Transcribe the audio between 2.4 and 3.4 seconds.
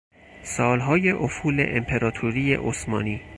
عثمانی